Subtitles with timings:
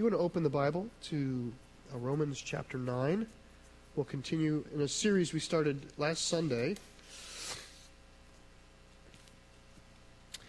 [0.00, 1.52] you want to open the Bible to
[1.92, 3.26] uh, Romans chapter 9,
[3.94, 6.76] we'll continue in a series we started last Sunday.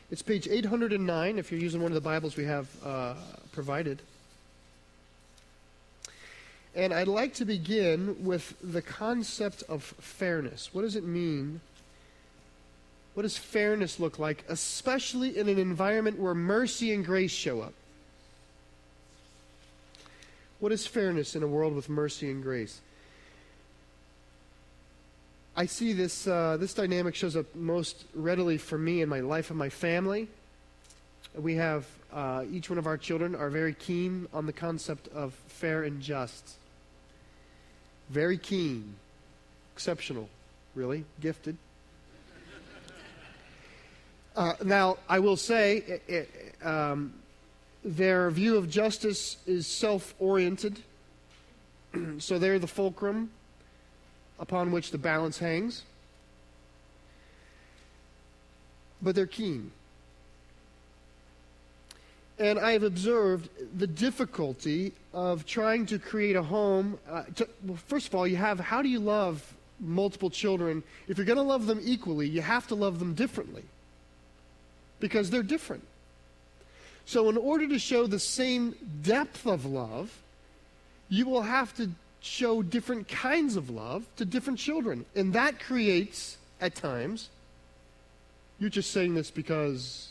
[0.09, 3.15] It's page 809 if you're using one of the Bibles we have uh,
[3.51, 4.01] provided.
[6.73, 10.69] And I'd like to begin with the concept of fairness.
[10.71, 11.59] What does it mean?
[13.15, 17.73] What does fairness look like, especially in an environment where mercy and grace show up?
[20.61, 22.81] What is fairness in a world with mercy and grace?
[25.57, 29.49] I see this, uh, this dynamic shows up most readily for me in my life
[29.49, 30.27] and my family.
[31.33, 35.33] We have, uh, each one of our children are very keen on the concept of
[35.47, 36.57] fair and just.
[38.11, 38.93] Very keen.
[39.73, 40.29] Exceptional,
[40.75, 41.05] really.
[41.19, 41.57] Gifted.
[44.35, 47.15] Uh, now, I will say, it, it, um,
[47.83, 50.79] their view of justice is self oriented.
[52.19, 53.29] so they're the fulcrum
[54.39, 55.83] upon which the balance hangs.
[59.01, 59.71] But they're keen.
[62.39, 66.97] And I have observed the difficulty of trying to create a home.
[67.09, 70.83] Uh, to, well, first of all, you have how do you love multiple children?
[71.07, 73.63] If you're going to love them equally, you have to love them differently
[74.99, 75.83] because they're different.
[77.05, 80.21] So, in order to show the same depth of love,
[81.09, 81.89] you will have to
[82.21, 85.05] show different kinds of love to different children.
[85.15, 87.29] And that creates, at times,
[88.59, 90.09] you're just saying this because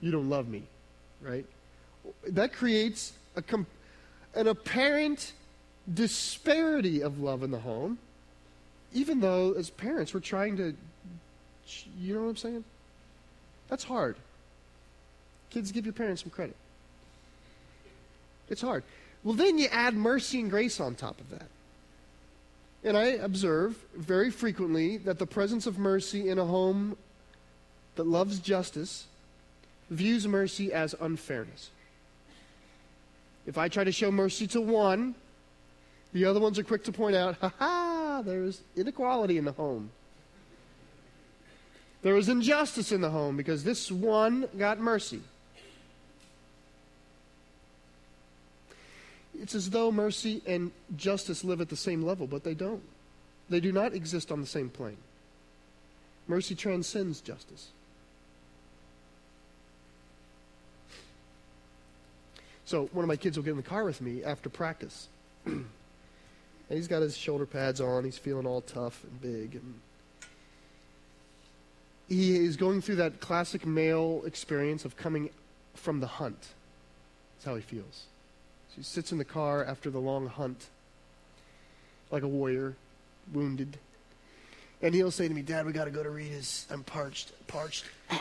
[0.00, 0.64] you don't love me,
[1.20, 1.46] right?
[2.28, 3.68] That creates a comp-
[4.34, 5.32] an apparent
[5.92, 7.98] disparity of love in the home,
[8.92, 10.74] even though as parents we're trying to,
[11.98, 12.64] you know what I'm saying?
[13.68, 14.16] That's hard.
[15.52, 16.56] Kids, give your parents some credit.
[18.48, 18.84] It's hard.
[19.22, 21.46] Well, then you add mercy and grace on top of that.
[22.82, 26.96] And I observe very frequently that the presence of mercy in a home
[27.96, 29.06] that loves justice
[29.90, 31.68] views mercy as unfairness.
[33.46, 35.14] If I try to show mercy to one,
[36.14, 39.90] the other ones are quick to point out, ha ha, there's inequality in the home.
[42.00, 45.20] There is injustice in the home because this one got mercy.
[49.42, 52.82] It's as though mercy and justice live at the same level, but they don't.
[53.50, 54.98] They do not exist on the same plane.
[56.28, 57.70] Mercy transcends justice.
[62.64, 65.08] So one of my kids will get in the car with me after practice.
[65.44, 65.66] and
[66.68, 68.04] he's got his shoulder pads on.
[68.04, 69.56] He's feeling all tough and big.
[69.56, 69.74] And
[72.08, 75.30] he is going through that classic male experience of coming
[75.74, 76.38] from the hunt.
[77.34, 78.04] That's how he feels.
[78.74, 80.66] She sits in the car after the long hunt,
[82.10, 82.74] like a warrior,
[83.32, 83.78] wounded.
[84.80, 86.66] And he'll say to me, Dad, we got to go to Rita's.
[86.70, 87.84] I'm parched, parched.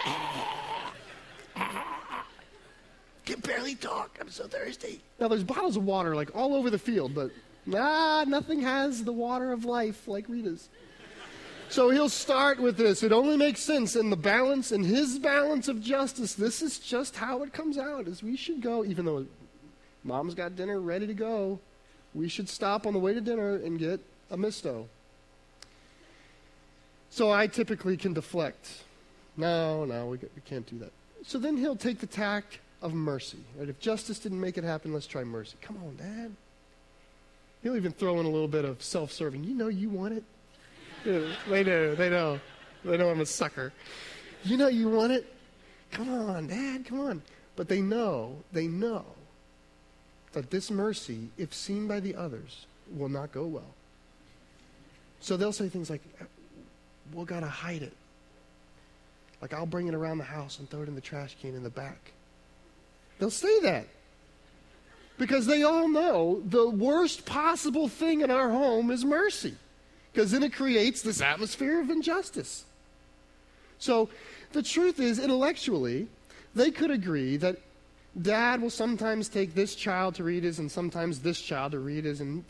[3.25, 4.17] Can barely talk.
[4.19, 5.00] I'm so thirsty.
[5.19, 7.31] Now, there's bottles of water like all over the field, but
[7.73, 10.69] ah, nothing has the water of life like Rita's.
[11.69, 13.01] So he'll start with this.
[13.01, 16.33] It only makes sense in the balance, in his balance of justice.
[16.33, 19.25] This is just how it comes out, as we should go, even though
[20.03, 21.59] Mom's got dinner ready to go.
[22.13, 24.88] We should stop on the way to dinner and get a misto.
[27.09, 28.84] So I typically can deflect.
[29.38, 30.91] No, no, we, we can't do that.
[31.25, 33.38] So then he'll take the tack of mercy.
[33.57, 33.69] Right?
[33.69, 35.56] If justice didn't make it happen, let's try mercy.
[35.62, 36.31] Come on, Dad.
[37.63, 39.44] He'll even throw in a little bit of self serving.
[39.44, 40.23] You know you want it.
[41.06, 42.39] Yeah, they know, they know.
[42.83, 43.72] They know I'm a sucker.
[44.44, 45.31] You know you want it.
[45.91, 47.22] Come on, Dad, come on.
[47.56, 49.06] But they know, they know
[50.34, 52.66] that this mercy, if seen by the others,
[52.96, 53.74] will not go well.
[55.19, 56.02] So they'll say things like,
[57.14, 57.94] we'll got to hide it.
[59.42, 61.64] Like, I'll bring it around the house and throw it in the trash can in
[61.64, 62.12] the back.
[63.19, 63.88] They'll say that.
[65.18, 69.56] Because they all know the worst possible thing in our home is mercy.
[70.12, 72.66] Because then it creates this atmosphere of injustice.
[73.77, 74.10] So
[74.54, 76.07] the truth is, intellectually,
[76.56, 77.57] they could agree that
[78.19, 82.44] Dad will sometimes take this child to Rita's and sometimes this child to Rita's, and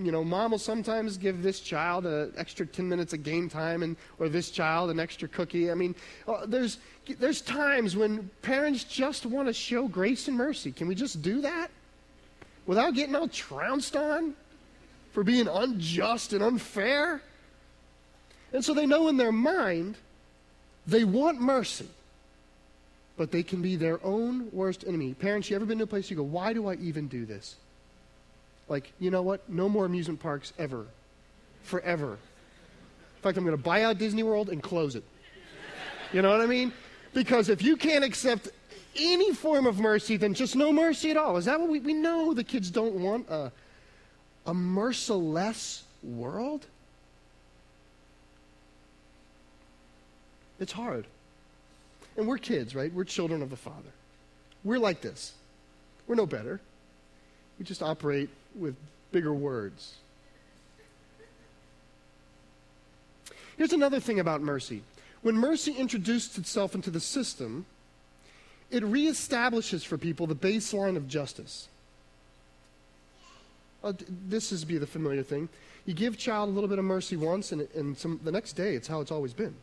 [0.00, 3.82] you know, mom will sometimes give this child an extra 10 minutes of game time,
[3.82, 5.72] and or this child an extra cookie.
[5.72, 5.96] I mean,
[6.28, 6.78] uh, there's
[7.18, 10.70] there's times when parents just want to show grace and mercy.
[10.70, 11.68] Can we just do that
[12.66, 14.34] without getting all trounced on
[15.12, 17.20] for being unjust and unfair?
[18.52, 19.96] And so they know in their mind
[20.86, 21.88] they want mercy.
[23.18, 25.12] But they can be their own worst enemy.
[25.12, 27.56] Parents, you ever been to a place you go, why do I even do this?
[28.68, 29.46] Like, you know what?
[29.50, 30.86] No more amusement parks ever.
[31.64, 32.12] Forever.
[32.12, 35.02] In fact, I'm going to buy out Disney World and close it.
[36.12, 36.72] You know what I mean?
[37.12, 38.50] Because if you can't accept
[38.96, 41.36] any form of mercy, then just no mercy at all.
[41.36, 43.28] Is that what we, we know the kids don't want?
[43.28, 43.50] A,
[44.46, 46.66] a merciless world?
[50.60, 51.06] It's hard.
[52.18, 52.92] And we're kids, right?
[52.92, 53.90] We're children of the Father.
[54.64, 55.32] We're like this.
[56.08, 56.60] We're no better.
[57.58, 58.74] We just operate with
[59.12, 59.94] bigger words.
[63.56, 64.82] Here's another thing about mercy.
[65.22, 67.66] When mercy introduced itself into the system,
[68.70, 71.68] it reestablishes for people the baseline of justice.
[73.82, 73.92] Uh,
[74.28, 75.48] this is be the familiar thing.
[75.86, 78.74] You give child a little bit of mercy once, and, and some, the next day,
[78.74, 79.54] it's how it's always been.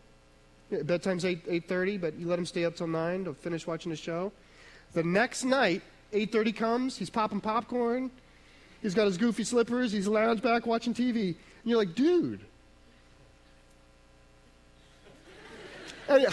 [0.71, 3.95] Bedtime's 8, 8.30, but you let him stay up till 9 to finish watching the
[3.95, 4.31] show.
[4.93, 5.81] The next night,
[6.13, 8.09] 8.30 comes, he's popping popcorn,
[8.81, 11.27] he's got his goofy slippers, he's lounged back watching TV.
[11.27, 11.35] And
[11.65, 12.39] you're like, dude.
[16.07, 16.27] And he,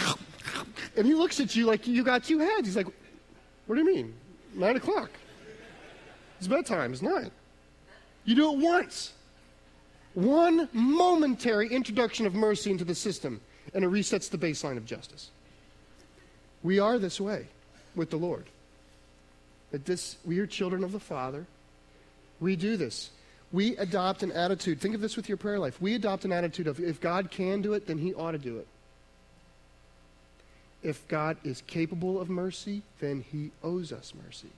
[0.97, 2.67] and he looks at you like you got two heads.
[2.67, 2.87] He's like,
[3.67, 4.13] what do you mean?
[4.55, 5.11] 9 o'clock.
[6.39, 7.29] It's bedtime, it's 9.
[8.25, 9.13] You do it once.
[10.13, 13.41] One momentary introduction of mercy into the system
[13.73, 15.29] and it resets the baseline of justice.
[16.61, 17.47] We are this way
[17.95, 18.45] with the Lord.
[19.71, 21.45] That this, we are children of the Father.
[22.39, 23.09] We do this.
[23.51, 24.79] We adopt an attitude.
[24.79, 25.81] Think of this with your prayer life.
[25.81, 28.57] We adopt an attitude of if God can do it, then He ought to do
[28.57, 28.67] it.
[30.81, 34.49] If God is capable of mercy, then He owes us mercy.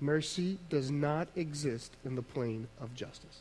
[0.00, 3.40] Mercy does not exist in the plane of justice.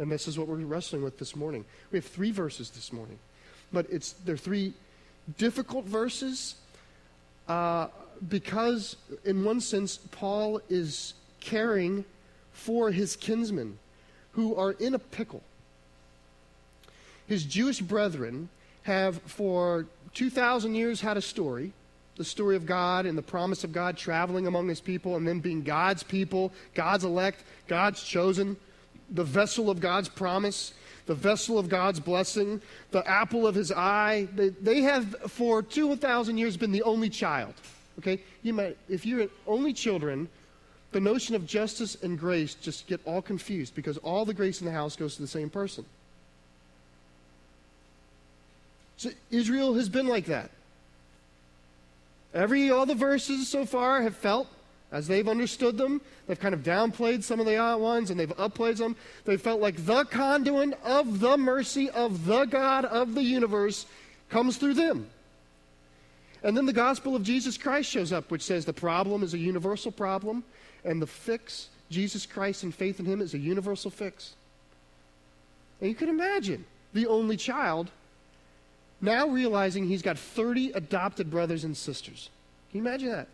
[0.00, 1.66] And this is what we're wrestling with this morning.
[1.92, 3.18] We have three verses this morning,
[3.70, 4.72] but it's they're three
[5.36, 6.54] difficult verses
[7.46, 7.88] uh,
[8.26, 12.06] because, in one sense, Paul is caring
[12.54, 13.78] for his kinsmen
[14.32, 15.42] who are in a pickle.
[17.26, 18.48] His Jewish brethren
[18.84, 21.72] have, for 2,000 years, had a story
[22.16, 25.40] the story of God and the promise of God traveling among his people and then
[25.40, 28.58] being God's people, God's elect, God's chosen
[29.10, 30.72] the vessel of God's promise,
[31.06, 32.60] the vessel of God's blessing,
[32.90, 34.28] the apple of his eye.
[34.34, 37.54] They, they have, for 2,000 years, been the only child.
[37.98, 38.20] Okay?
[38.42, 40.28] You might, if you're only children,
[40.92, 44.66] the notion of justice and grace just get all confused because all the grace in
[44.66, 45.84] the house goes to the same person.
[48.96, 50.50] So Israel has been like that.
[52.34, 54.46] Every all the verses so far have felt
[54.92, 58.76] as they've understood them, they've kind of downplayed some of the ones and they've upplayed
[58.76, 58.96] them.
[59.24, 63.86] They felt like the conduit of the mercy of the God of the universe
[64.28, 65.08] comes through them.
[66.42, 69.38] And then the gospel of Jesus Christ shows up, which says the problem is a
[69.38, 70.42] universal problem,
[70.84, 74.34] and the fix, Jesus Christ and faith in Him, is a universal fix.
[75.80, 76.64] And you can imagine
[76.94, 77.90] the only child
[79.00, 82.28] now realizing he's got 30 adopted brothers and sisters.
[82.70, 83.28] Can you imagine that?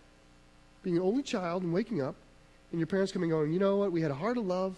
[0.87, 2.15] Being an only child and waking up,
[2.71, 4.77] and your parents coming going, you know what, we had a heart of love.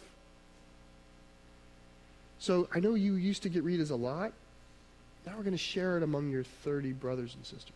[2.38, 4.32] So I know you used to get Ritas a lot.
[5.26, 7.74] Now we're going to share it among your 30 brothers and sisters.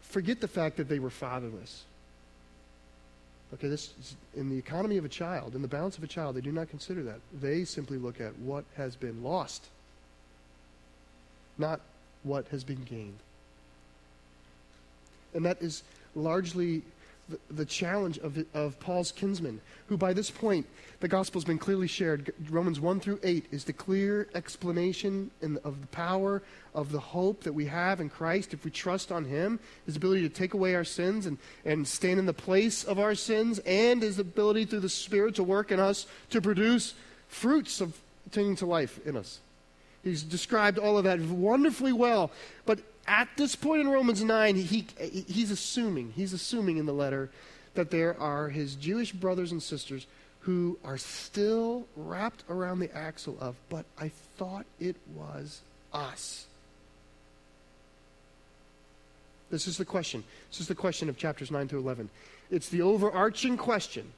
[0.00, 1.84] Forget the fact that they were fatherless.
[3.54, 6.34] Okay, this is in the economy of a child, in the balance of a child,
[6.34, 7.20] they do not consider that.
[7.40, 9.68] They simply look at what has been lost
[11.58, 11.80] not
[12.22, 13.18] what has been gained.
[15.34, 15.82] And that is
[16.14, 16.82] largely
[17.28, 20.66] the, the challenge of, of Paul's kinsmen, who by this point,
[21.00, 22.32] the gospel has been clearly shared.
[22.48, 26.42] Romans 1 through 8 is the clear explanation in, of the power
[26.74, 30.22] of the hope that we have in Christ if we trust on Him, His ability
[30.22, 34.02] to take away our sins and, and stand in the place of our sins, and
[34.02, 36.94] His ability through the Spirit to work in us to produce
[37.28, 39.40] fruits of attaining to life in us.
[40.02, 42.30] He's described all of that wonderfully well.
[42.66, 44.86] But at this point in Romans 9, he,
[45.28, 47.30] he's assuming, he's assuming in the letter
[47.74, 50.06] that there are his Jewish brothers and sisters
[50.40, 55.60] who are still wrapped around the axle of, but I thought it was
[55.92, 56.46] us.
[59.50, 60.24] This is the question.
[60.50, 62.10] This is the question of chapters 9 through 11.
[62.50, 64.12] It's the overarching question.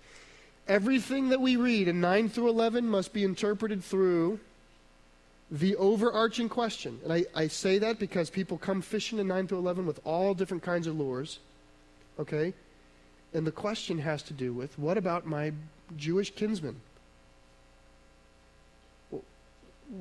[0.67, 4.41] Everything that we read in 9 through 11 must be interpreted through
[5.55, 9.57] the overarching question, and I, I say that because people come fishing in 9 to
[9.57, 11.39] 11 with all different kinds of lures,
[12.19, 12.53] okay?
[13.33, 15.53] And the question has to do with what about my
[15.97, 16.81] Jewish kinsmen?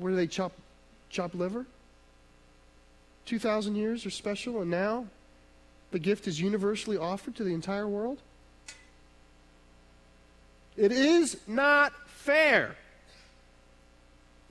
[0.00, 0.52] where do they chop,
[1.08, 1.66] chop liver?
[3.26, 5.06] 2,000 years are special, and now
[5.92, 8.18] the gift is universally offered to the entire world?
[10.76, 12.74] It is not fair,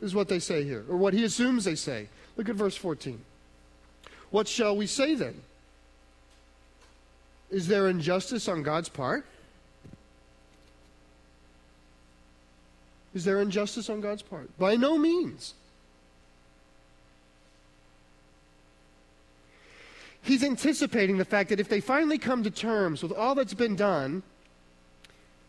[0.03, 2.09] is what they say here, or what he assumes they say.
[2.35, 3.19] Look at verse 14.
[4.29, 5.41] What shall we say then?
[7.49, 9.25] Is there injustice on God's part?
[13.13, 14.49] Is there injustice on God's part?
[14.57, 15.53] By no means.
[20.23, 23.75] He's anticipating the fact that if they finally come to terms with all that's been
[23.75, 24.23] done,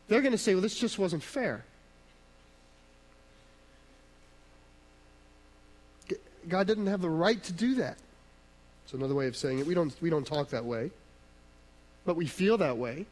[0.09, 1.65] they're going to say, well, this just wasn't fair.
[6.49, 7.97] God didn't have the right to do that.
[8.85, 9.67] It's another way of saying it.
[9.67, 10.91] We don't, we don't talk that way,
[12.05, 13.07] but we feel that way.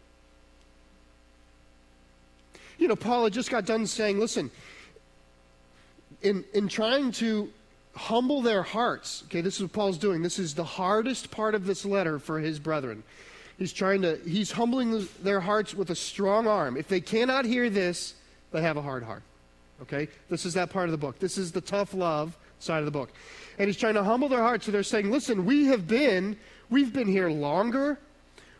[2.79, 4.51] You know, Paul had just got done saying, listen,
[6.21, 7.51] in, in trying to
[7.95, 10.23] humble their hearts, okay, this is what Paul's doing.
[10.23, 13.03] This is the hardest part of this letter for his brethren.
[13.59, 16.77] He's trying to, he's humbling their hearts with a strong arm.
[16.77, 18.15] If they cannot hear this,
[18.51, 19.23] they have a hard heart.
[19.83, 20.09] Okay?
[20.29, 21.19] This is that part of the book.
[21.19, 23.11] This is the tough love side of the book.
[23.59, 24.67] And he's trying to humble their hearts.
[24.67, 26.37] So they're saying, listen, we have been,
[26.71, 27.99] we've been here longer.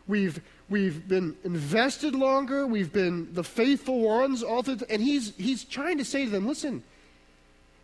[0.07, 2.67] We've, we've been invested longer.
[2.67, 4.43] We've been the faithful ones.
[4.43, 6.83] All through, and he's, he's trying to say to them, listen,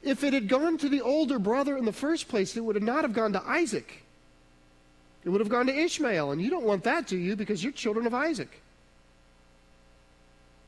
[0.04, 2.84] if it had gone to the older brother in the first place, it would have
[2.84, 4.04] not have gone to Isaac.
[5.26, 7.36] It would have gone to Ishmael, and you don't want that, do you?
[7.36, 8.62] Because you're children of Isaac.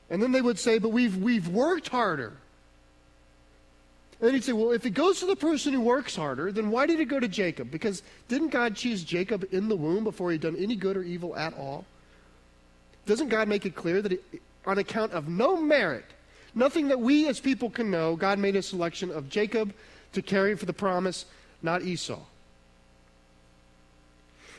[0.09, 2.33] And then they would say, But we've, we've worked harder.
[4.21, 6.69] And then he'd say, Well, if it goes to the person who works harder, then
[6.69, 7.71] why did it go to Jacob?
[7.71, 11.35] Because didn't God choose Jacob in the womb before he'd done any good or evil
[11.35, 11.85] at all?
[13.07, 14.23] Doesn't God make it clear that it,
[14.67, 16.05] on account of no merit,
[16.53, 19.73] nothing that we as people can know, God made a selection of Jacob
[20.13, 21.25] to carry for the promise,
[21.63, 22.19] not Esau?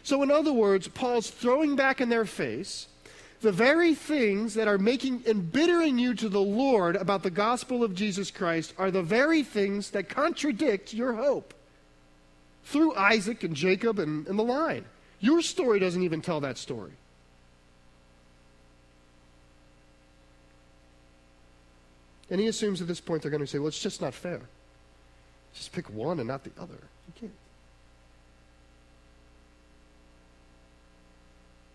[0.02, 2.88] So, in other words, Paul's throwing back in their face
[3.42, 7.94] the very things that are making embittering you to the Lord about the gospel of
[7.94, 11.52] Jesus Christ are the very things that contradict your hope
[12.64, 14.84] through Isaac and Jacob and, and the line.
[15.20, 16.92] Your story doesn't even tell that story.
[22.30, 24.40] And he assumes at this point they're going to say, well, it's just not fair.
[25.54, 26.78] Just pick one and not the other.
[27.08, 27.32] You can't.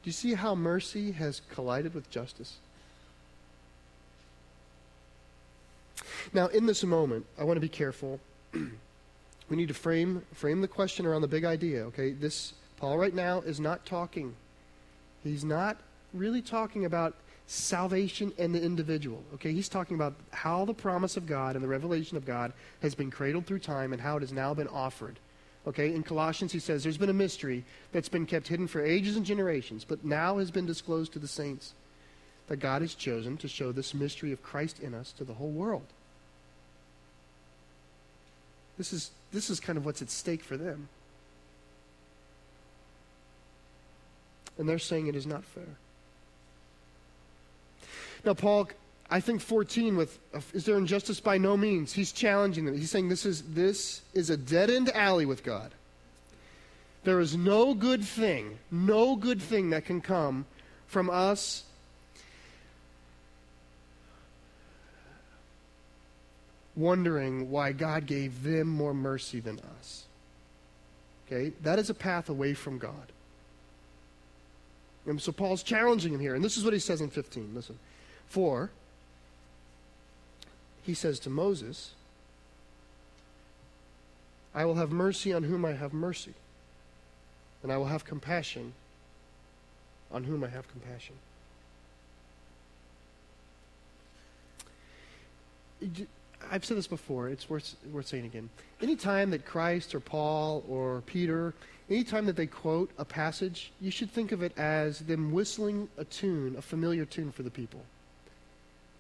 [0.08, 2.58] You see how mercy has collided with justice?
[6.34, 8.20] Now, in this moment, I want to be careful.
[8.54, 11.84] we need to frame frame the question around the big idea.
[11.86, 14.34] Okay, this Paul right now is not talking.
[15.24, 15.78] He's not
[16.14, 17.16] really talking about
[17.48, 19.24] salvation and the individual.
[19.36, 22.96] Okay, he's talking about how the promise of God and the revelation of God has
[22.96, 25.20] been cradled through time and how it has now been offered.
[25.68, 29.18] Okay, in Colossians, he says there's been a mystery that's been kept hidden for ages
[29.18, 31.74] and generations, but now has been disclosed to the saints
[32.48, 35.50] that God has chosen to show this mystery of Christ in us to the whole
[35.50, 35.86] world.
[38.78, 40.88] This is, this is kind of what's at stake for them.
[44.58, 45.76] And they're saying it is not fair.
[48.24, 48.70] Now, Paul
[49.10, 51.94] I think 14 with uh, is there injustice by no means.
[51.94, 52.78] He's challenging them.
[52.78, 55.72] He's saying this is this is a dead-end alley with God.
[57.04, 60.46] There is no good thing, no good thing that can come
[60.88, 61.64] from us
[66.76, 70.06] wondering why God gave them more mercy than us.
[71.26, 71.52] Okay?
[71.64, 73.12] That is a path away from God.
[75.06, 76.36] And so Paul's challenging him here.
[76.36, 77.52] And this is what he says in 15.
[77.56, 77.80] Listen.
[78.28, 78.70] For
[80.88, 81.92] he says to Moses,
[84.56, 86.34] I will have mercy on whom I have mercy,
[87.62, 88.74] and I will have compassion
[90.14, 91.16] on whom I have compassion.
[96.50, 98.50] I've said this before, it's worth, worth saying again.
[98.82, 101.54] Anytime that Christ or Paul or Peter,
[101.90, 106.06] anytime that they quote a passage, you should think of it as them whistling a
[106.06, 107.82] tune, a familiar tune for the people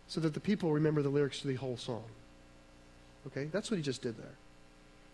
[0.07, 2.03] so that the people remember the lyrics to the whole song.
[3.27, 3.45] Okay?
[3.45, 4.35] That's what he just did there.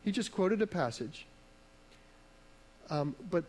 [0.04, 1.26] He just quoted a passage.
[2.90, 3.46] Um, but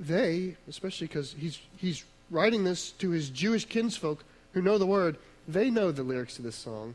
[0.00, 5.16] they, especially because he's, he's writing this to his Jewish kinsfolk who know the word,
[5.46, 6.94] they know the lyrics to this song.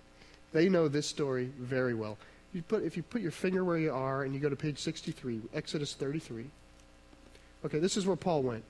[0.52, 2.18] They know this story very well.
[2.54, 4.80] You put, if you put your finger where you are and you go to page
[4.80, 6.46] 63, Exodus 33.
[7.66, 8.64] Okay, this is where Paul went.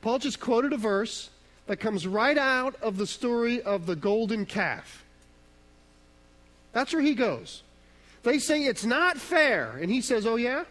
[0.00, 1.30] Paul just quoted a verse
[1.66, 5.04] that comes right out of the story of the golden calf.
[6.72, 7.62] That's where he goes.
[8.22, 9.78] They say it's not fair.
[9.80, 10.64] And he says, Oh, yeah?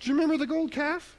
[0.00, 1.16] Do you remember the gold calf?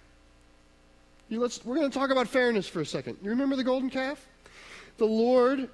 [1.30, 3.18] You, let's, we're going to talk about fairness for a second.
[3.24, 4.28] You remember the golden calf?
[4.98, 5.70] The Lord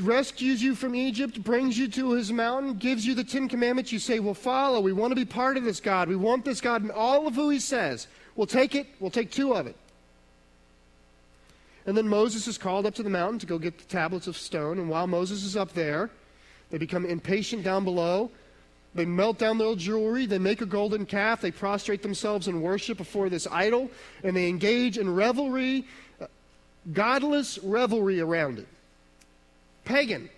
[0.00, 3.92] rescues you from Egypt, brings you to his mountain, gives you the Ten Commandments.
[3.92, 4.80] You say, We'll follow.
[4.80, 6.08] We want to be part of this God.
[6.08, 8.06] We want this God and all of who he says.
[8.36, 8.86] We'll take it.
[9.00, 9.76] We'll take two of it.
[11.90, 14.36] And then Moses is called up to the mountain to go get the tablets of
[14.36, 14.78] stone.
[14.78, 16.08] And while Moses is up there,
[16.70, 18.30] they become impatient down below.
[18.94, 20.24] They melt down their jewelry.
[20.24, 21.40] They make a golden calf.
[21.40, 23.90] They prostrate themselves in worship before this idol.
[24.22, 25.84] And they engage in revelry,
[26.20, 26.26] uh,
[26.92, 28.68] godless revelry around it.
[29.84, 30.30] Pagan.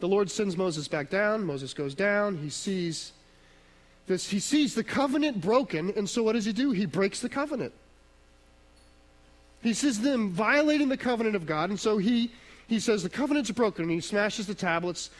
[0.00, 1.44] The Lord sends Moses back down.
[1.44, 2.38] Moses goes down.
[2.38, 3.12] He sees
[4.08, 4.30] this.
[4.30, 5.92] He sees the covenant broken.
[5.96, 6.72] And so what does he do?
[6.72, 7.72] He breaks the covenant.
[9.62, 12.30] He sees them violating the covenant of God, and so he,
[12.68, 15.10] he says the covenant's broken, and he smashes the tablets.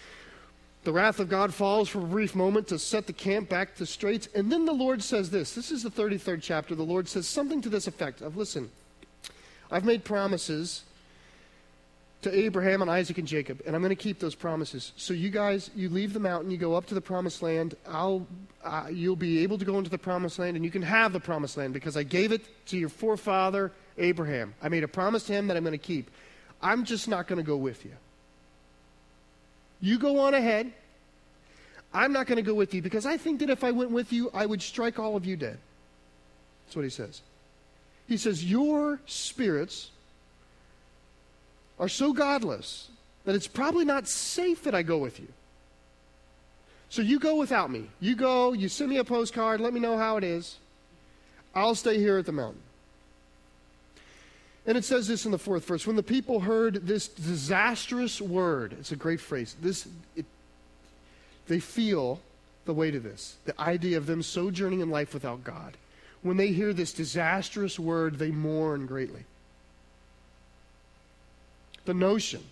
[0.85, 3.87] The wrath of God falls for a brief moment to set the camp back to
[3.87, 4.29] straight.
[4.35, 5.55] And then the Lord says this.
[5.55, 6.75] This is the 33rd chapter.
[6.75, 8.71] The Lord says something to this effect of, listen,
[9.71, 10.85] I've made promises
[12.23, 14.93] to Abraham and Isaac and Jacob, and I'm going to keep those promises.
[14.97, 17.77] So you guys, you leave the mountain, you go up to the promised land.
[17.87, 18.27] I'll,
[18.65, 21.21] uh, you'll be able to go into the promised land, and you can have the
[21.21, 24.55] promised land because I gave it to your forefather Abraham.
[24.63, 26.11] I made a promise to him that I'm going to keep.
[26.63, 27.93] I'm just not going to go with you.
[29.81, 30.73] You go on ahead.
[31.93, 34.13] I'm not going to go with you because I think that if I went with
[34.13, 35.59] you, I would strike all of you dead.
[36.67, 37.23] That's what he says.
[38.07, 39.91] He says, Your spirits
[41.79, 42.89] are so godless
[43.25, 45.29] that it's probably not safe that I go with you.
[46.91, 47.89] So you go without me.
[48.01, 50.57] You go, you send me a postcard, let me know how it is.
[51.55, 52.63] I'll stay here at the mountain.
[54.69, 58.75] And it says this in the fourth verse when the people heard this disastrous word,
[58.79, 59.57] it's a great phrase.
[59.63, 60.27] This, it,
[61.47, 62.21] they feel
[62.67, 65.79] the weight of this, the idea of them sojourning in life without God.
[66.21, 69.25] When they hear this disastrous word, they mourn greatly.
[71.87, 72.43] The notion.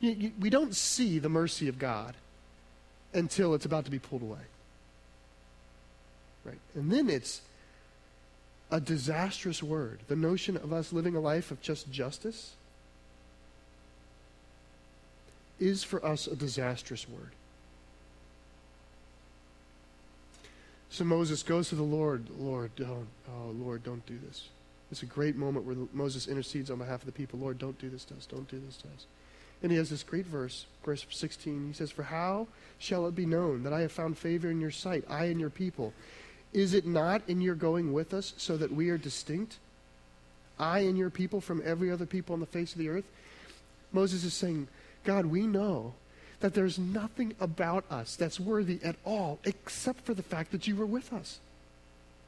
[0.00, 2.14] You, you, we don't see the mercy of God
[3.14, 4.44] until it's about to be pulled away.
[6.44, 6.58] Right?
[6.74, 7.40] And then it's
[8.72, 10.00] a disastrous word.
[10.08, 12.54] The notion of us living a life of just justice
[15.60, 17.30] is for us a disastrous word.
[20.88, 24.48] So Moses goes to the Lord, Lord, don't, oh, Lord, don't do this.
[24.90, 27.38] It's a great moment where Moses intercedes on behalf of the people.
[27.38, 28.26] Lord, don't do this to us.
[28.26, 29.06] Don't do this to us.
[29.62, 31.68] And he has this great verse, verse 16.
[31.68, 34.70] He says, For how shall it be known that I have found favor in your
[34.70, 35.92] sight, I and your people?
[36.52, 39.56] Is it not in your going with us so that we are distinct?
[40.58, 43.04] I and your people from every other people on the face of the earth?
[43.92, 44.68] Moses is saying,
[45.04, 45.94] God, we know
[46.40, 50.76] that there's nothing about us that's worthy at all except for the fact that you
[50.76, 51.38] were with us.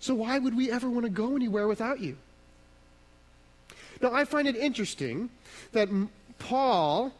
[0.00, 2.16] So why would we ever want to go anywhere without you?
[4.00, 5.30] Now, I find it interesting
[5.72, 5.88] that
[6.38, 7.12] Paul,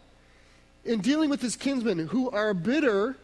[0.85, 3.17] in dealing with his kinsmen who are bitter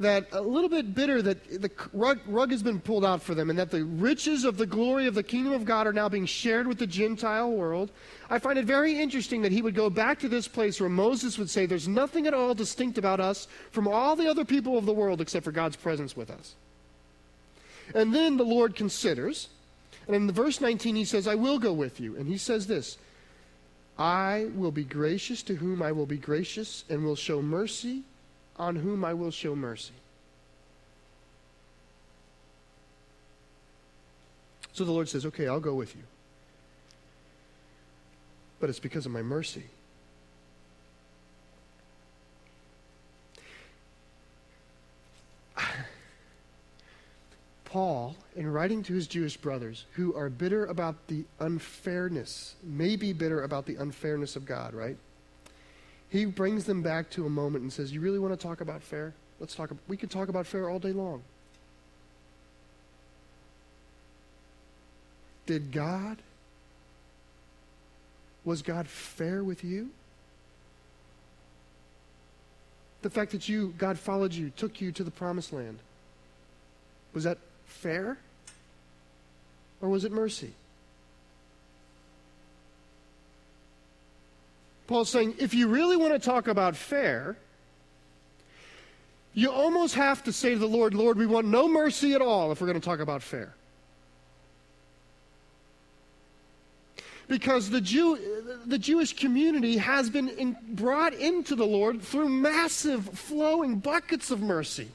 [0.00, 3.48] that a little bit bitter that the rug, rug, has been pulled out for them
[3.48, 6.26] and that the riches of the glory of the kingdom of God are now being
[6.26, 7.92] shared with the Gentile world.
[8.28, 11.38] I find it very interesting that he would go back to this place where Moses
[11.38, 14.84] would say, There's nothing at all distinct about us from all the other people of
[14.84, 16.54] the world except for God's presence with us.
[17.94, 19.48] And then the Lord considers,
[20.08, 22.16] and in verse 19 he says, I will go with you.
[22.16, 22.98] And he says this
[23.96, 28.02] I will be gracious to whom I will be gracious, and will show mercy
[28.56, 29.94] on whom I will show mercy.
[34.72, 36.02] So the Lord says, Okay, I'll go with you.
[38.60, 39.64] But it's because of my mercy.
[47.64, 53.12] Paul, in writing to his Jewish brothers who are bitter about the unfairness, may be
[53.12, 54.96] bitter about the unfairness of God, right?
[56.14, 58.84] He brings them back to a moment and says, You really want to talk about
[58.84, 59.12] fair?
[59.40, 59.70] Let's talk.
[59.88, 61.22] We could talk about fair all day long.
[65.46, 66.18] Did God,
[68.44, 69.90] was God fair with you?
[73.02, 75.80] The fact that you, God followed you, took you to the promised land,
[77.12, 78.18] was that fair?
[79.82, 80.52] Or was it mercy?
[84.86, 87.36] Paul's saying if you really want to talk about fair,
[89.32, 92.52] you almost have to say to the Lord, Lord, we want no mercy at all
[92.52, 93.54] if we're going to talk about fair.
[97.28, 98.18] because the, Jew,
[98.66, 104.40] the Jewish community has been in, brought into the Lord through massive flowing buckets of
[104.40, 104.88] mercy.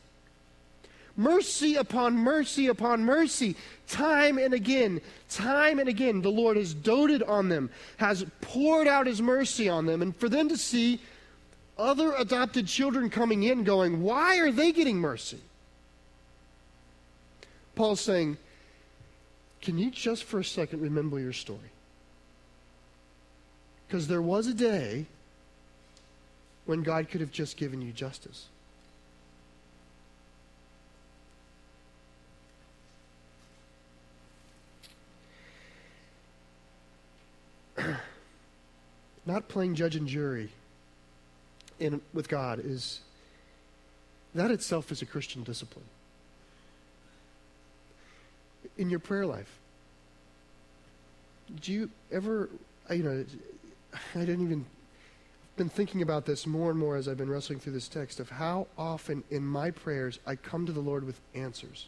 [1.20, 3.58] Mercy upon mercy upon mercy,
[3.90, 9.06] time and again, time and again, the Lord has doted on them, has poured out
[9.06, 11.02] his mercy on them, and for them to see
[11.78, 15.42] other adopted children coming in going, Why are they getting mercy?
[17.76, 18.38] Paul's saying,
[19.62, 21.60] Can you just for a second remember your story?
[23.90, 25.06] Because there was a day
[26.66, 28.48] when God could have just given you justice.
[39.26, 40.50] Not playing judge and jury
[41.80, 43.02] in, with God is
[44.36, 45.86] that itself is a Christian discipline.
[48.78, 49.60] In your prayer life,
[51.62, 52.50] do you ever,
[52.92, 53.26] you know,
[54.16, 54.66] I didn't even
[55.58, 58.30] been thinking about this more and more as I've been wrestling through this text of
[58.30, 61.88] how often in my prayers I come to the Lord with answers.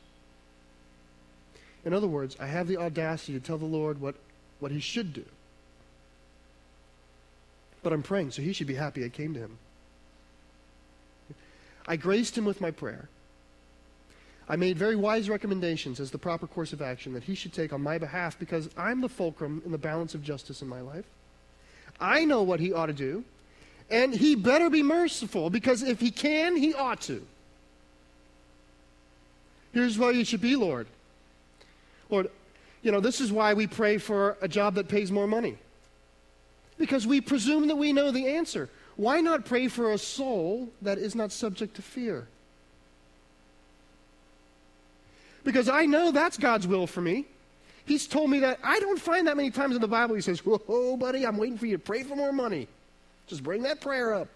[1.85, 4.15] In other words, I have the audacity to tell the Lord what,
[4.59, 5.23] what He should do.
[7.83, 9.57] But I'm praying, so He should be happy I came to Him.
[11.87, 13.09] I graced Him with my prayer.
[14.47, 17.73] I made very wise recommendations as the proper course of action that He should take
[17.73, 21.05] on my behalf because I'm the fulcrum in the balance of justice in my life.
[22.01, 23.23] I know what he ought to do,
[23.89, 27.25] and he better be merciful because if he can, he ought to.
[29.71, 30.87] Here's why you should be, Lord.
[32.09, 32.29] Lord,
[32.81, 35.57] you know, this is why we pray for a job that pays more money.
[36.81, 38.67] Because we presume that we know the answer.
[38.95, 42.27] Why not pray for a soul that is not subject to fear?
[45.43, 47.27] Because I know that's God's will for me.
[47.85, 48.57] He's told me that.
[48.63, 51.59] I don't find that many times in the Bible he says, Whoa, buddy, I'm waiting
[51.59, 52.67] for you to pray for more money.
[53.27, 54.27] Just bring that prayer up.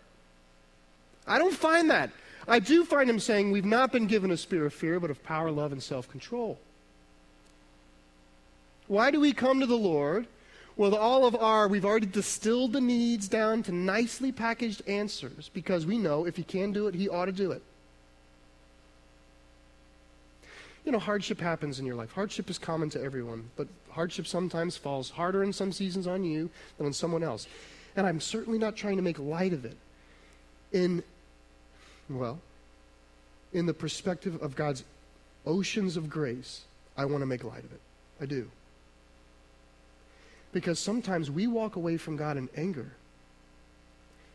[1.25, 2.11] I don't find that.
[2.47, 5.23] I do find him saying, We've not been given a spirit of fear, but of
[5.23, 6.59] power, love, and self control.
[8.87, 10.27] Why do we come to the Lord
[10.77, 15.85] with all of our, we've already distilled the needs down to nicely packaged answers because
[15.85, 17.61] we know if he can do it, he ought to do it.
[20.85, 22.11] you know, hardship happens in your life.
[22.11, 26.49] Hardship is common to everyone, but hardship sometimes falls harder in some seasons on you
[26.77, 27.47] than on someone else.
[27.95, 29.75] And I'm certainly not trying to make light of it.
[30.71, 31.03] In,
[32.09, 32.39] well,
[33.51, 34.83] in the perspective of God's
[35.45, 36.61] oceans of grace,
[36.95, 37.81] I want to make light of it.
[38.21, 38.49] I do.
[40.55, 42.93] Because sometimes we walk away from God in anger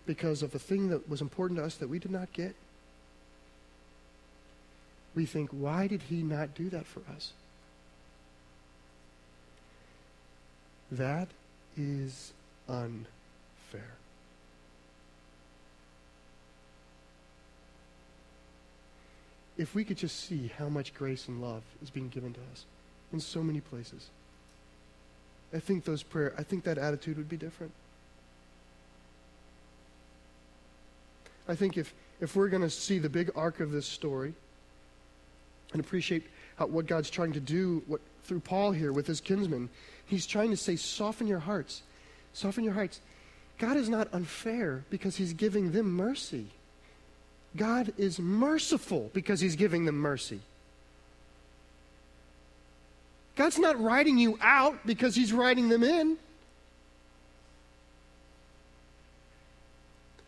[0.04, 2.54] because of a thing that was important to us that we did not get
[5.14, 7.32] we think, why did he not do that for us?
[10.92, 11.28] That
[11.76, 12.32] is
[12.68, 13.06] unfair.
[19.56, 22.64] If we could just see how much grace and love is being given to us
[23.12, 24.08] in so many places,
[25.52, 27.72] I think those prayer, I think that attitude would be different.
[31.48, 34.34] I think if, if we're going to see the big arc of this story,
[35.72, 36.24] and appreciate
[36.56, 39.68] how, what God's trying to do what, through Paul here with his kinsmen.
[40.06, 41.82] He's trying to say, soften your hearts.
[42.32, 43.00] Soften your hearts.
[43.58, 46.46] God is not unfair because he's giving them mercy.
[47.56, 50.40] God is merciful because he's giving them mercy.
[53.40, 56.18] God's not writing you out because he's writing them in.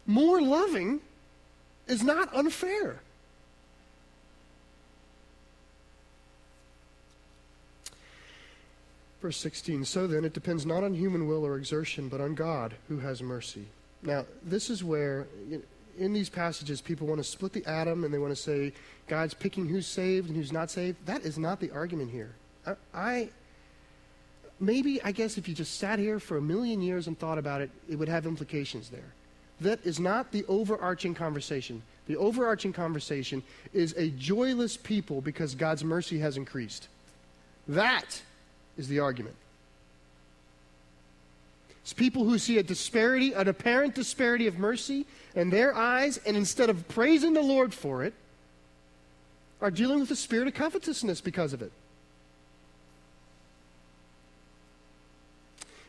[0.06, 1.02] More loving
[1.86, 3.00] is not unfair.
[9.20, 12.72] Verse 16 So then, it depends not on human will or exertion, but on God
[12.88, 13.66] who has mercy.
[14.02, 15.26] Now, this is where,
[15.98, 18.72] in these passages, people want to split the atom and they want to say
[19.06, 20.96] God's picking who's saved and who's not saved.
[21.04, 22.36] That is not the argument here.
[22.66, 23.28] I, I
[24.60, 27.60] maybe, I guess, if you just sat here for a million years and thought about
[27.60, 29.12] it, it would have implications there.
[29.60, 31.82] That is not the overarching conversation.
[32.06, 36.88] The overarching conversation is a joyless people because God's mercy has increased.
[37.68, 38.20] That
[38.76, 39.36] is the argument.
[41.82, 46.36] It's people who see a disparity, an apparent disparity of mercy in their eyes, and
[46.36, 48.14] instead of praising the Lord for it,
[49.60, 51.72] are dealing with a spirit of covetousness because of it.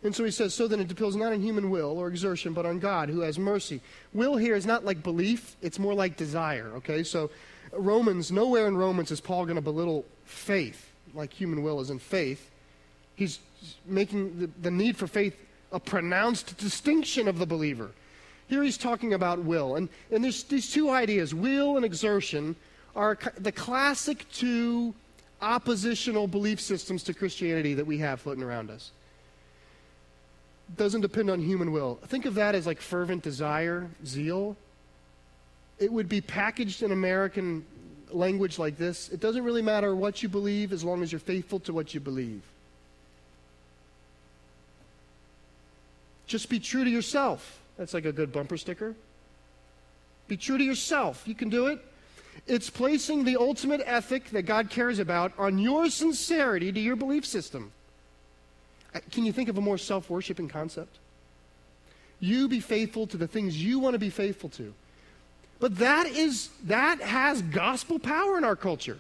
[0.04, 2.66] And so he says, so then it depends not on human will or exertion, but
[2.66, 3.80] on God who has mercy.
[4.14, 7.04] Will here is not like belief, it's more like desire, okay?
[7.04, 7.32] So
[7.72, 12.00] Romans, nowhere in Romans is Paul going to belittle faith, like human will is in
[12.00, 12.52] faith.
[13.16, 13.40] He's
[13.86, 15.38] making the, the need for faith
[15.72, 17.92] a pronounced distinction of the believer.
[18.48, 19.78] Here he's talking about will.
[19.78, 22.56] And, and there's these two ideas, will and exertion,
[22.96, 24.94] are the classic two
[25.42, 28.92] oppositional belief systems to Christianity that we have floating around us.
[30.76, 31.96] Doesn't depend on human will.
[32.08, 34.56] Think of that as like fervent desire, zeal.
[35.80, 37.66] It would be packaged in American
[38.12, 41.60] language like this It doesn't really matter what you believe as long as you're faithful
[41.62, 42.42] to what you believe.
[46.26, 47.60] Just be true to yourself.
[47.78, 48.96] That's like a good bumper sticker.
[50.28, 51.24] Be true to yourself.
[51.28, 51.84] You can do it.
[52.48, 57.26] It's placing the ultimate ethic that God cares about on your sincerity to your belief
[57.26, 57.72] system.
[59.12, 60.98] Can you think of a more self worshiping concept?
[62.20, 64.74] You be faithful to the things you want to be faithful to.
[65.60, 69.00] But that is that has gospel power in our culture.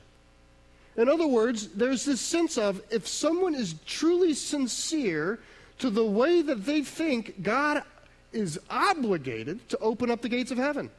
[0.96, 5.40] In other words, there's this sense of if someone is truly sincere
[5.80, 7.84] to the way that they think God
[8.32, 10.90] is obligated to open up the gates of heaven.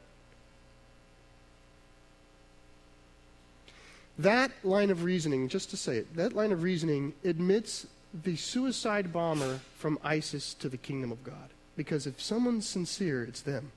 [4.17, 7.85] That line of reasoning, just to say it, that line of reasoning admits
[8.23, 11.49] the suicide bomber from ISIS to the kingdom of God.
[11.75, 13.71] Because if someone's sincere, it's them.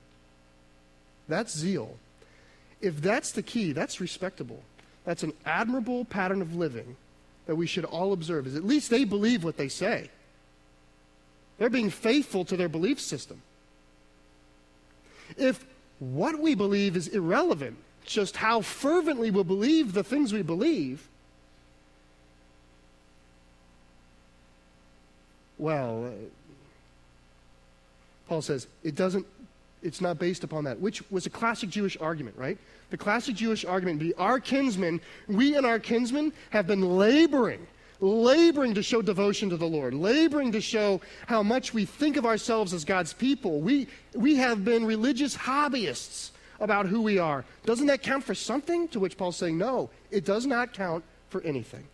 [1.27, 1.97] That's zeal.
[2.81, 4.63] If that's the key, that's respectable.
[5.03, 6.95] That's an admirable pattern of living
[7.45, 8.47] that we should all observe.
[8.47, 10.09] Is at least they believe what they say.
[11.57, 13.41] They're being faithful to their belief system.
[15.37, 15.65] If
[15.99, 17.75] what we believe is irrelevant,
[18.05, 21.08] just how fervently we believe the things we believe,
[25.59, 26.09] well, uh,
[28.27, 29.25] Paul says it doesn't,
[29.83, 32.57] it's not based upon that, which was a classic Jewish argument, right?
[32.89, 37.67] The classic Jewish argument be our kinsmen, we and our kinsmen have been laboring
[38.01, 42.25] laboring to show devotion to the Lord, laboring to show how much we think of
[42.25, 43.59] ourselves as God's people.
[43.59, 47.45] We, we have been religious hobbyists about who we are.
[47.65, 48.87] Doesn't that count for something?
[48.89, 51.85] To which Paul's saying, no, it does not count for anything.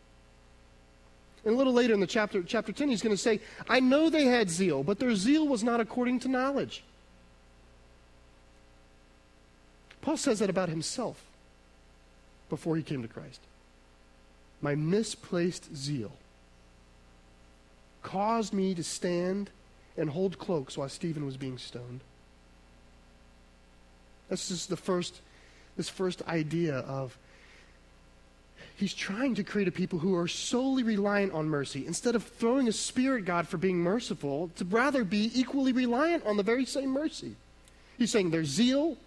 [1.46, 4.10] And a little later in the chapter, chapter 10, he's going to say, I know
[4.10, 6.84] they had zeal, but their zeal was not according to knowledge.
[10.02, 11.22] Paul says that about himself
[12.50, 13.42] before he came to Christ
[14.66, 16.12] my misplaced zeal
[18.02, 19.52] caused me to stand
[19.96, 22.02] and hold cloaks while Stephen was being stoned.
[24.30, 25.22] This is the first,
[25.78, 27.16] this first idea of
[28.78, 31.88] he's trying to create a people who are solely reliant on mercy.
[31.88, 36.38] Instead of throwing a spirit God for being merciful, to rather be equally reliant on
[36.38, 37.36] the very same mercy.
[37.98, 38.98] He's saying their zeal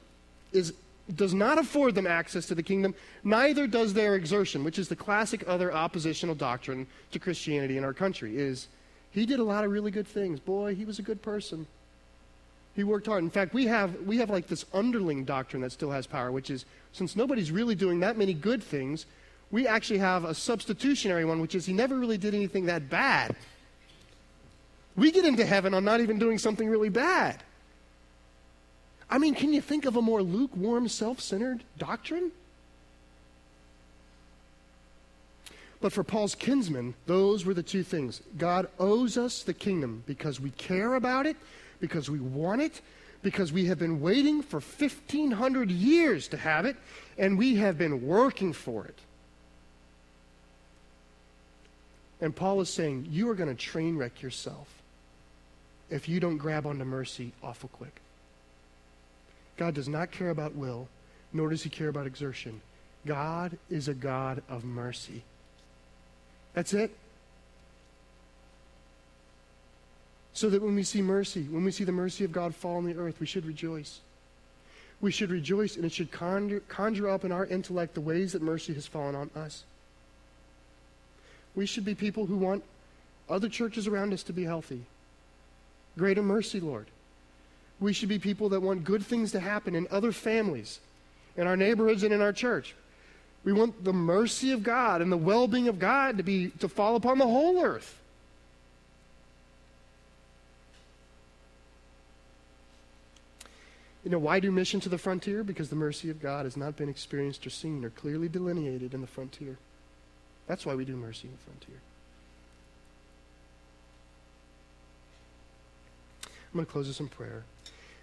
[0.53, 0.73] is
[1.15, 4.97] does not afford them access to the kingdom, neither does their exertion, which is the
[4.97, 8.69] classic other oppositional doctrine to Christianity in our country, is
[9.11, 10.39] he did a lot of really good things.
[10.39, 11.67] Boy, he was a good person.
[12.77, 13.25] He worked hard.
[13.25, 16.51] In fact, we have, we have like this underling doctrine that still has power, which
[16.51, 19.07] is since nobody's really doing that many good things,
[19.51, 23.35] we actually have a substitutionary one, which is he never really did anything that bad.
[24.97, 27.43] We get into heaven on not even doing something really bad.
[29.11, 32.31] I mean, can you think of a more lukewarm, self centered doctrine?
[35.81, 38.21] But for Paul's kinsmen, those were the two things.
[38.37, 41.37] God owes us the kingdom because we care about it,
[41.81, 42.81] because we want it,
[43.23, 46.77] because we have been waiting for 1,500 years to have it,
[47.17, 48.99] and we have been working for it.
[52.21, 54.69] And Paul is saying, You are going to train wreck yourself
[55.91, 58.01] if you don't grab onto mercy awful quick.
[59.57, 60.89] God does not care about will,
[61.33, 62.61] nor does he care about exertion.
[63.07, 65.23] God is a God of mercy.
[66.55, 66.91] That's it.
[70.33, 72.85] So that when we see mercy, when we see the mercy of God fall on
[72.85, 74.01] the earth, we should rejoice.
[75.01, 78.43] We should rejoice, and it should conjure, conjure up in our intellect the ways that
[78.43, 79.65] mercy has fallen on us.
[81.55, 82.63] We should be people who want
[83.29, 84.83] other churches around us to be healthy.
[85.97, 86.87] Greater mercy, Lord.
[87.81, 90.81] We should be people that want good things to happen in other families,
[91.37, 92.75] in our neighborhoods, and in our church.
[93.45, 96.69] We want the mercy of God and the well being of God to, be, to
[96.69, 97.99] fall upon the whole earth.
[104.05, 105.45] You know, why do mission to the frontier?
[105.45, 109.01] Because the mercy of God has not been experienced or seen or clearly delineated in
[109.01, 109.59] the frontier.
[110.49, 111.81] That's why we do mercy in the frontier.
[116.25, 117.45] I'm going to close this in prayer.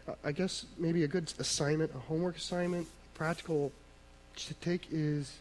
[0.08, 3.72] Uh, I guess maybe a good assignment, a homework assignment, practical
[4.36, 5.40] to take is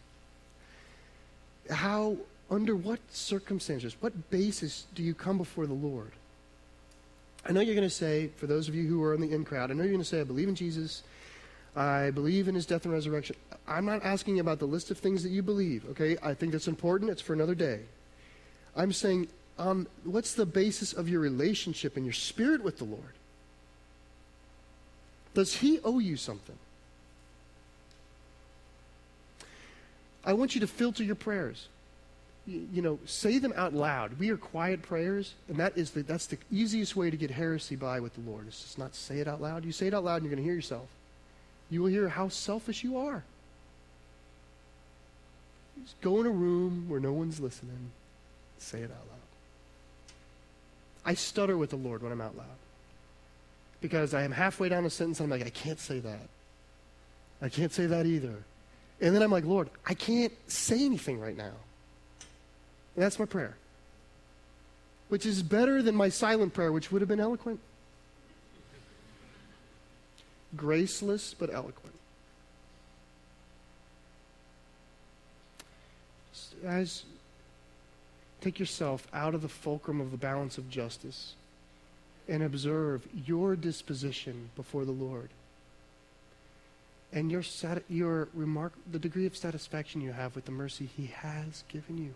[1.70, 2.16] how,
[2.50, 6.12] under what circumstances, what basis do you come before the Lord?
[7.46, 9.44] I know you're going to say, for those of you who are in the in
[9.44, 11.02] crowd, I know you're going to say, I believe in Jesus.
[11.76, 13.36] I believe in his death and resurrection.
[13.66, 16.16] I'm not asking about the list of things that you believe, okay?
[16.22, 17.10] I think that's important.
[17.10, 17.80] It's for another day.
[18.76, 23.14] I'm saying, um, what's the basis of your relationship and your spirit with the Lord?
[25.34, 26.56] Does he owe you something?
[30.24, 31.68] I want you to filter your prayers.
[32.46, 34.18] You, know, say them out loud.
[34.18, 37.74] We are quiet prayers, and that is the, that's the easiest way to get heresy
[37.74, 38.46] by with the Lord.
[38.46, 39.64] It's just not say it out loud.
[39.64, 40.88] You say it out loud, and you're going to hear yourself.
[41.74, 43.24] You will hear how selfish you are.
[45.82, 47.90] Just go in a room where no one's listening.
[48.58, 50.14] Say it out loud.
[51.04, 52.46] I stutter with the Lord when I'm out loud
[53.80, 56.28] because I am halfway down a sentence and I'm like, I can't say that.
[57.42, 58.44] I can't say that either.
[59.00, 61.54] And then I'm like, Lord, I can't say anything right now.
[62.94, 63.56] And that's my prayer,
[65.08, 67.58] which is better than my silent prayer, which would have been eloquent.
[70.56, 71.94] Graceless, but eloquent.
[76.64, 77.04] As
[78.40, 81.34] take yourself out of the fulcrum of the balance of justice
[82.28, 85.30] and observe your disposition before the Lord
[87.14, 91.06] and your, sat- your remark, the degree of satisfaction you have with the mercy He
[91.06, 92.14] has given you.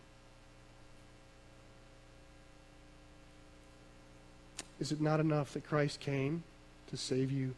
[4.80, 6.42] Is it not enough that Christ came
[6.90, 7.54] to save you,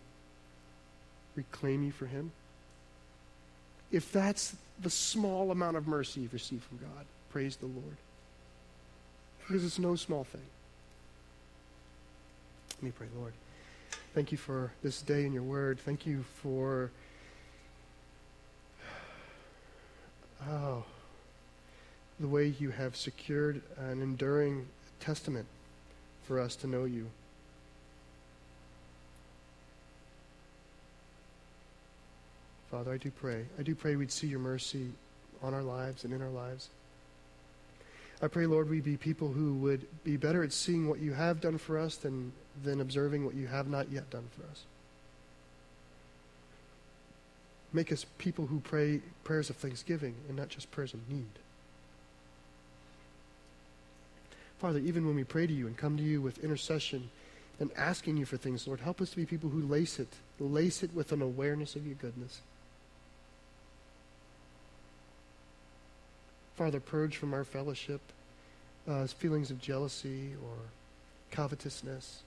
[1.40, 2.33] reclaim you for Him?
[3.90, 7.96] If that's the small amount of mercy you've received from God, praise the Lord.
[9.40, 10.42] Because it's no small thing.
[12.76, 13.33] Let me pray, Lord.
[14.14, 15.79] Thank you for this day in your word.
[15.81, 16.90] Thank you for
[20.48, 20.85] oh,
[22.18, 24.66] the way you have secured an enduring
[25.00, 25.46] testament
[26.26, 27.11] for us to know you.
[32.70, 33.46] Father, I do pray.
[33.59, 34.92] I do pray we'd see your mercy
[35.42, 36.68] on our lives and in our lives.
[38.22, 41.40] I pray, Lord, we be people who would be better at seeing what you have
[41.40, 44.62] done for us than, than observing what you have not yet done for us.
[47.72, 51.30] Make us people who pray prayers of thanksgiving and not just prayers of need.
[54.59, 57.09] Father, even when we pray to you and come to you with intercession
[57.59, 60.83] and asking you for things, Lord, help us to be people who lace it, lace
[60.83, 62.42] it with an awareness of your goodness.
[66.61, 68.03] Father, purge from our fellowship
[68.87, 70.53] uh, feelings of jealousy or
[71.31, 72.20] covetousness,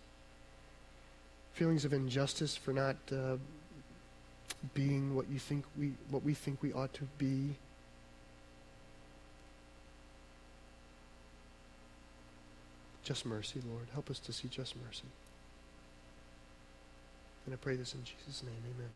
[1.54, 3.36] feelings of injustice for not uh,
[4.74, 7.52] being what you think we what we think we ought to be.
[13.04, 13.86] Just mercy, Lord.
[13.94, 15.04] Help us to see just mercy.
[17.46, 18.64] And I pray this in Jesus' name.
[18.76, 18.90] Amen.